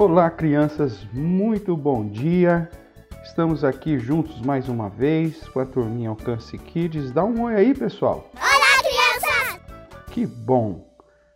[0.00, 2.70] Olá, crianças, muito bom dia.
[3.22, 7.12] Estamos aqui juntos mais uma vez com a turminha Alcance Kids.
[7.12, 8.30] Dá um oi aí, pessoal.
[8.34, 9.60] Olá, crianças!
[10.10, 10.86] Que bom!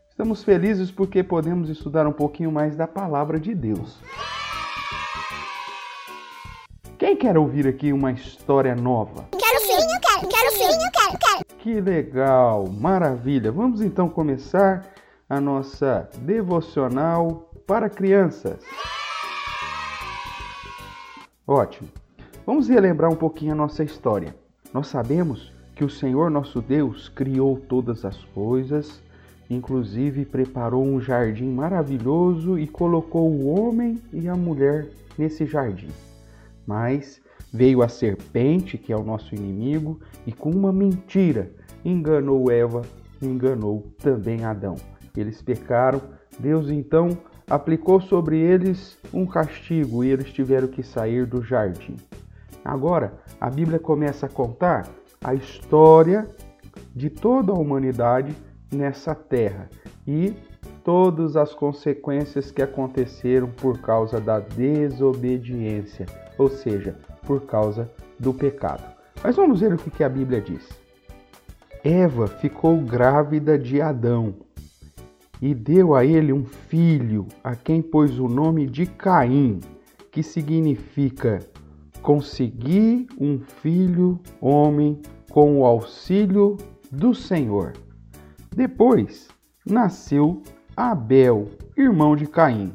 [0.09, 3.99] Estamos felizes porque podemos estudar um pouquinho mais da palavra de Deus.
[6.99, 9.29] Quem quer ouvir aqui uma história nova?
[9.33, 11.59] Quero sim, eu quero, quero sim, eu quero, quero.
[11.59, 13.53] Que legal, maravilha!
[13.53, 14.87] Vamos então começar
[15.29, 18.59] a nossa devocional para crianças.
[21.47, 21.89] Ótimo.
[22.47, 24.35] Vamos relembrar um pouquinho a nossa história.
[24.73, 29.03] Nós sabemos que o Senhor nosso Deus criou todas as coisas,
[29.49, 34.89] inclusive preparou um jardim maravilhoso e colocou o homem e a mulher
[35.19, 35.91] nesse jardim.
[36.67, 37.21] Mas
[37.53, 41.51] veio a serpente, que é o nosso inimigo, e com uma mentira
[41.85, 42.83] enganou Eva,
[43.21, 44.77] enganou também Adão.
[45.17, 46.01] Eles pecaram,
[46.39, 47.17] Deus então
[47.49, 51.97] aplicou sobre eles um castigo e eles tiveram que sair do jardim.
[52.65, 54.89] Agora, a Bíblia começa a contar
[55.23, 56.27] a história
[56.95, 58.35] de toda a humanidade
[58.73, 59.69] nessa terra
[60.07, 60.35] e
[60.83, 66.07] todas as consequências que aconteceram por causa da desobediência,
[66.39, 66.97] ou seja,
[67.27, 68.85] por causa do pecado.
[69.23, 70.69] Mas vamos ver o que a Bíblia diz.
[71.83, 74.35] Eva ficou grávida de Adão
[75.45, 79.61] e deu a ele um filho, a quem pôs o nome de Caim,
[80.11, 81.41] que significa
[82.01, 86.57] conseguir um filho homem com o auxílio
[86.91, 87.75] do Senhor.
[88.57, 89.29] Depois
[89.67, 90.43] nasceu
[90.75, 92.73] Abel, irmão de Caim.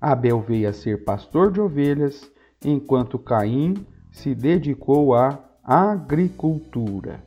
[0.00, 2.28] Abel veio a ser pastor de ovelhas,
[2.64, 3.74] enquanto Caim
[4.10, 7.22] se dedicou à agricultura.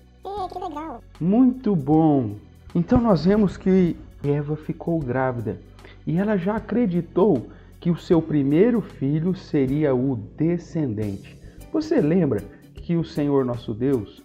[0.52, 1.02] que legal.
[1.18, 2.36] Muito bom!
[2.76, 5.60] Então nós vemos que Eva ficou grávida
[6.06, 7.48] e ela já acreditou
[7.80, 11.38] que o seu primeiro filho seria o descendente.
[11.74, 12.42] Você lembra
[12.76, 14.24] que o Senhor nosso Deus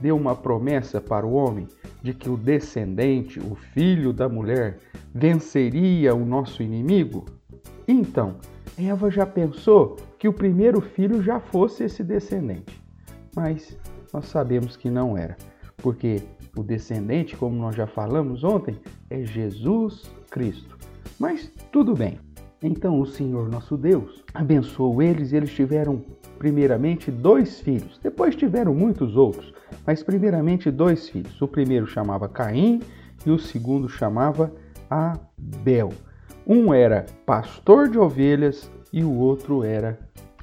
[0.00, 1.66] deu uma promessa para o homem
[2.02, 4.78] de que o descendente, o filho da mulher,
[5.14, 7.24] venceria o nosso inimigo?
[7.86, 8.36] Então,
[8.78, 12.80] Eva já pensou que o primeiro filho já fosse esse descendente.
[13.34, 13.76] Mas
[14.12, 15.36] nós sabemos que não era,
[15.78, 16.22] porque
[16.56, 20.76] o descendente, como nós já falamos ontem, é Jesus Cristo.
[21.18, 22.18] Mas tudo bem.
[22.62, 26.04] Então o Senhor nosso Deus abençoou eles e eles tiveram
[26.38, 27.98] primeiramente dois filhos.
[28.02, 29.52] Depois tiveram muitos outros,
[29.86, 31.40] mas primeiramente dois filhos.
[31.40, 32.80] O primeiro chamava Caim
[33.26, 34.52] e o segundo chamava
[34.88, 35.90] Abel.
[36.46, 39.98] Um era pastor de ovelhas e o outro era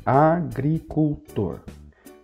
[0.05, 1.59] agricultor.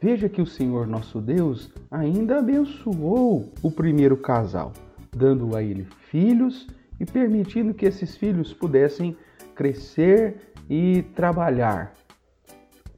[0.01, 4.73] Veja que o Senhor nosso Deus ainda abençoou o primeiro casal,
[5.15, 6.67] dando a ele filhos
[6.99, 9.15] e permitindo que esses filhos pudessem
[9.55, 11.93] crescer e trabalhar.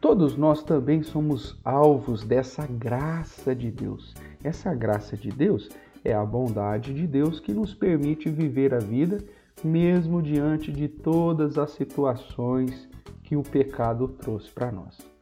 [0.02, 4.16] Todos nós também somos alvos dessa graça de Deus.
[4.44, 5.69] Essa graça de Deus
[6.03, 9.24] é a bondade de Deus que nos permite viver a vida
[9.63, 12.88] mesmo diante de todas as situações
[13.24, 15.17] que o pecado trouxe para nós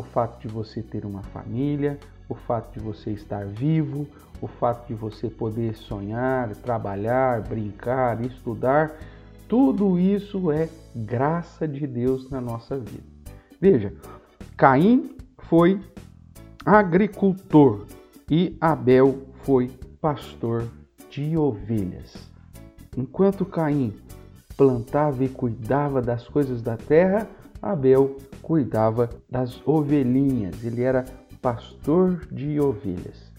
[0.00, 4.06] o fato de você ter uma família, o fato de você estar vivo,
[4.40, 8.96] o fato de você poder sonhar, trabalhar, brincar, estudar,
[9.46, 13.04] tudo isso é graça de Deus na nossa vida.
[13.60, 13.92] Veja,
[14.56, 15.78] Caim foi
[16.64, 17.86] agricultor
[18.30, 20.66] e Abel foi pastor
[21.10, 22.16] de ovelhas.
[22.96, 23.94] Enquanto Caim
[24.56, 27.28] plantava e cuidava das coisas da terra,
[27.62, 31.04] Abel cuidava das ovelhinhas, ele era
[31.40, 33.30] pastor de ovelhas.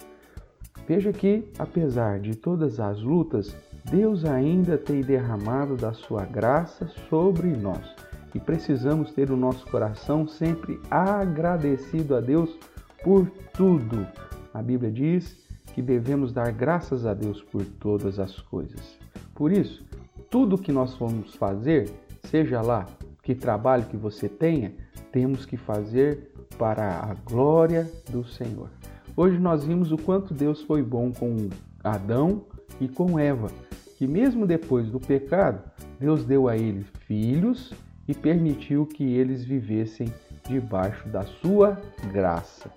[0.88, 3.56] Veja que, apesar de todas as lutas,
[3.90, 7.96] Deus ainda tem derramado da sua graça sobre nós
[8.34, 12.58] e precisamos ter o nosso coração sempre agradecido a Deus
[13.04, 14.08] por tudo.
[14.54, 15.36] A Bíblia diz
[15.74, 18.98] que devemos dar graças a Deus por todas as coisas.
[19.34, 19.84] Por isso,
[20.30, 21.90] tudo que nós vamos fazer,
[22.24, 22.86] seja lá
[23.22, 24.74] que trabalho que você tenha,
[25.12, 28.70] temos que fazer para a glória do Senhor.
[29.16, 31.50] Hoje nós vimos o quanto Deus foi bom com
[31.84, 32.46] Adão
[32.80, 33.52] e com Eva,
[33.98, 35.62] que mesmo depois do pecado,
[36.00, 37.74] Deus deu a eles filhos
[38.08, 40.12] e permitiu que eles vivessem
[40.48, 41.80] debaixo da sua
[42.12, 42.72] graça.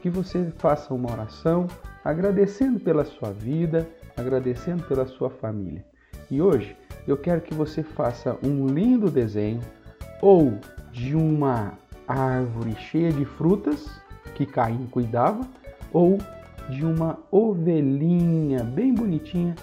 [0.00, 1.66] Que você faça uma oração
[2.04, 5.84] agradecendo pela sua vida, agradecendo pela sua família.
[6.30, 9.60] E hoje eu quero que você faça um lindo desenho
[10.20, 10.58] ou
[10.92, 11.74] de uma
[12.06, 13.86] árvore cheia de frutas
[14.34, 15.46] que Caim cuidava
[15.92, 16.18] ou
[16.68, 19.54] de uma ovelhinha bem bonitinha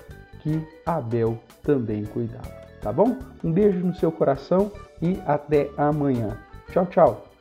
[0.41, 2.63] que Abel também cuidava.
[2.81, 3.17] tá bom?
[3.43, 6.37] Um beijo no seu coração e até amanhã.
[6.71, 7.32] Tchau, tchau.